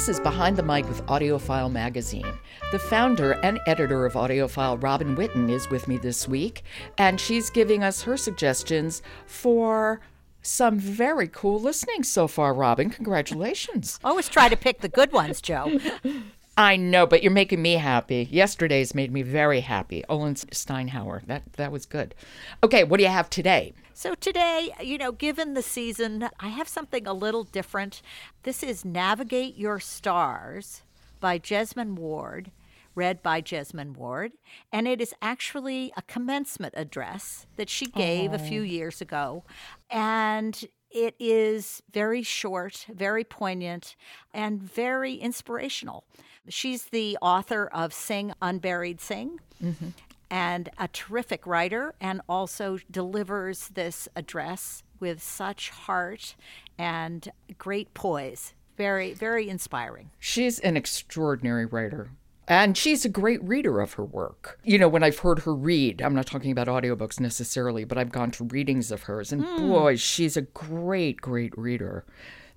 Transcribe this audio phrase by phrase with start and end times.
[0.00, 2.32] This is Behind the Mic with AudioFile Magazine.
[2.72, 6.62] The founder and editor of AudioFile, Robin Whitten, is with me this week,
[6.96, 10.00] and she's giving us her suggestions for
[10.40, 12.88] some very cool listening so far, Robin.
[12.88, 14.00] Congratulations.
[14.02, 15.78] Always try to pick the good ones, Jo.
[16.60, 18.28] I know, but you're making me happy.
[18.30, 20.04] Yesterday's made me very happy.
[20.10, 21.24] Olen Steinhauer.
[21.26, 22.14] That that was good.
[22.62, 23.72] Okay, what do you have today?
[23.94, 28.02] So today, you know, given the season, I have something a little different.
[28.42, 30.82] This is Navigate Your Stars
[31.18, 32.50] by Jesmyn Ward,
[32.94, 34.32] read by Jesmyn Ward,
[34.70, 38.46] and it is actually a commencement address that she gave a oh.
[38.46, 39.44] few years ago.
[39.88, 43.96] And it is very short, very poignant,
[44.34, 46.04] and very inspirational.
[46.48, 49.40] She's the author of Sing Unburied Sing.
[49.62, 49.88] Mm-hmm.
[50.32, 56.36] And a terrific writer, and also delivers this address with such heart
[56.78, 58.54] and great poise.
[58.76, 60.10] Very, very inspiring.
[60.20, 62.12] She's an extraordinary writer.
[62.48, 64.58] And she's a great reader of her work.
[64.64, 68.10] You know, when I've heard her read, I'm not talking about audiobooks necessarily, but I've
[68.10, 69.68] gone to readings of hers, and hmm.
[69.68, 72.04] boy, she's a great, great reader.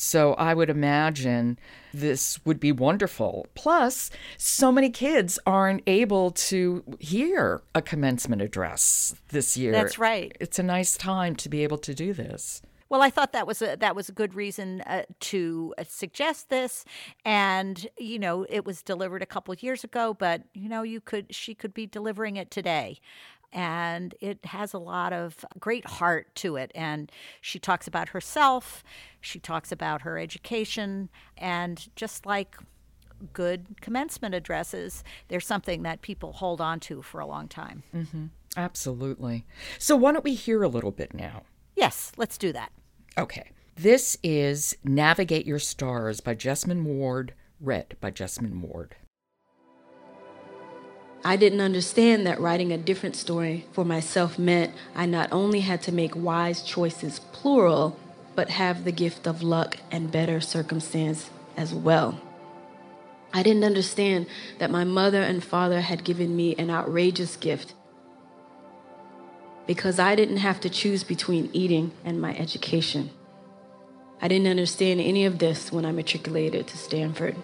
[0.00, 1.58] So I would imagine
[1.92, 3.48] this would be wonderful.
[3.54, 9.72] Plus, so many kids aren't able to hear a commencement address this year.
[9.72, 10.36] That's right.
[10.38, 12.62] It's a nice time to be able to do this.
[12.90, 16.48] Well, I thought that was a that was a good reason uh, to uh, suggest
[16.48, 16.84] this,
[17.24, 21.00] and you know, it was delivered a couple of years ago, but you know, you
[21.00, 23.00] could she could be delivering it today.
[23.50, 26.70] And it has a lot of great heart to it.
[26.74, 28.84] And she talks about herself,
[29.22, 32.56] she talks about her education, and just like
[33.32, 37.82] good commencement addresses, there's something that people hold on to for a long time.
[38.56, 39.46] Absolutely.
[39.78, 41.42] So, why don't we hear a little bit now?
[41.74, 42.72] Yes, let's do that.
[43.18, 43.50] Okay.
[43.74, 48.94] This is Navigate Your Stars by Jesmyn Ward, read by Jesmyn Ward.
[51.24, 55.82] I didn't understand that writing a different story for myself meant I not only had
[55.82, 57.98] to make wise choices, plural,
[58.36, 62.20] but have the gift of luck and better circumstance as well.
[63.34, 64.28] I didn't understand
[64.60, 67.74] that my mother and father had given me an outrageous gift
[69.68, 73.10] because I didn't have to choose between eating and my education.
[74.20, 77.36] I didn't understand any of this when I matriculated to Stanford.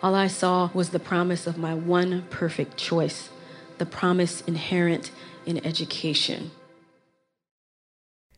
[0.00, 3.30] All I saw was the promise of my one perfect choice,
[3.78, 5.10] the promise inherent
[5.44, 6.52] in education.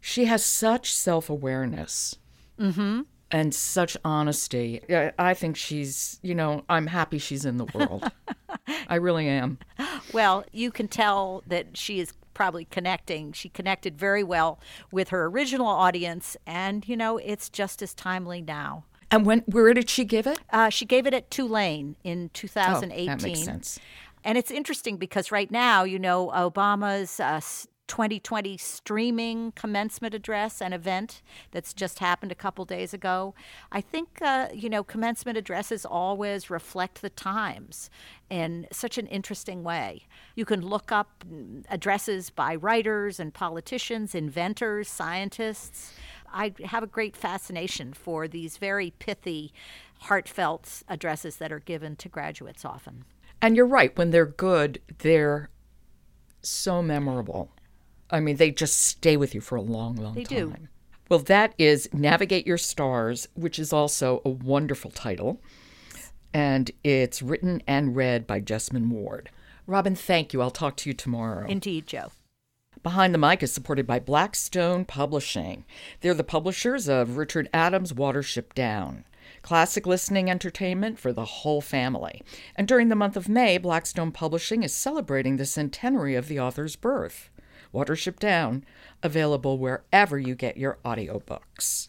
[0.01, 2.17] She has such self awareness
[2.59, 3.03] Mm-hmm.
[3.31, 4.81] and such honesty.
[4.91, 8.11] I- I think she's, you know, I'm happy she's in the world.
[8.89, 9.59] I really am.
[10.13, 13.33] Well, you can tell that she is probably connecting.
[13.35, 14.59] She connected very well
[14.91, 18.85] with her original audience, and you know, it's just as timely now.
[19.11, 20.41] And when where did she give it?
[20.51, 23.07] Uh, she gave it at Tulane in Oh, 2018.
[23.09, 23.79] that makes sense.
[24.25, 27.41] And it's interesting because right now, you know, Obama's uh,
[27.91, 33.35] 2020 streaming commencement address, and event that's just happened a couple days ago.
[33.73, 37.91] I think, uh, you know, commencement addresses always reflect the times
[38.31, 40.07] in such an interesting way.
[40.37, 41.25] You can look up
[41.69, 45.93] addresses by writers and politicians, inventors, scientists.
[46.33, 49.53] I have a great fascination for these very pithy,
[50.03, 53.05] heartfelt addresses that are given to graduates often.
[53.43, 55.51] And you're right, when they're good, they're
[56.41, 57.51] so memorable.
[58.11, 60.51] I mean, they just stay with you for a long, long They time.
[60.51, 60.55] do.
[61.09, 65.41] Well, that is Navigate Your Stars, which is also a wonderful title.
[66.33, 69.31] And it's written and read by Jesmyn Ward.
[69.67, 70.41] Robin, thank you.
[70.41, 71.47] I'll talk to you tomorrow.
[71.49, 72.13] Indeed, Jo.
[72.83, 75.65] Behind the Mic is supported by Blackstone Publishing.
[76.01, 79.05] They're the publishers of Richard Adams' Watership Down,
[79.43, 82.23] classic listening entertainment for the whole family.
[82.57, 86.77] And during the month of May, Blackstone Publishing is celebrating the centenary of the author's
[86.77, 87.29] birth.
[87.75, 88.65] Watership Down,
[89.03, 91.89] available wherever you get your audiobooks.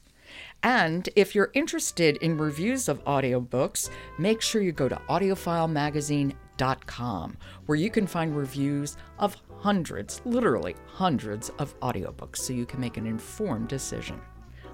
[0.64, 7.78] And if you're interested in reviews of audiobooks, make sure you go to audiofilemagazine.com, where
[7.78, 13.08] you can find reviews of hundreds, literally hundreds of audiobooks, so you can make an
[13.08, 14.22] informed decision.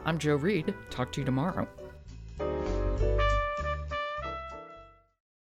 [0.05, 0.73] I'm Jo Reed.
[0.89, 1.67] Talk to you tomorrow.